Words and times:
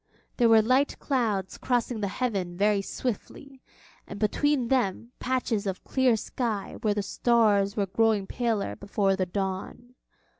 There 0.37 0.49
were 0.49 0.63
light 0.63 0.97
clouds 0.97 1.59
crossing 1.59 2.01
the 2.01 2.07
heaven 2.07 2.57
very 2.57 2.81
swiftly, 2.81 3.61
and 4.07 4.19
between 4.19 4.69
them 4.69 5.11
patches 5.19 5.67
of 5.67 5.83
clear 5.83 6.15
sky 6.15 6.77
where 6.81 6.95
the 6.95 7.03
stars 7.03 7.77
were 7.77 7.85
growing 7.85 8.25
paler 8.25 8.75
before 8.75 9.15
the 9.15 9.27
dawn. 9.27 9.93